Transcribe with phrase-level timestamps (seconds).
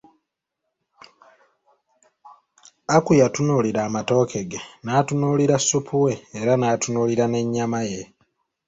[2.95, 8.01] Aku yatunuulira amatooke ge, n'atunuulira supu we era n'atunulira n'ennyama ye.